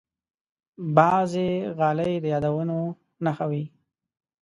بعضې 0.95 1.47
غالۍ 1.77 2.13
د 2.21 2.25
یادونو 2.33 2.77
نښه 3.23 3.45
وي. 3.51 3.63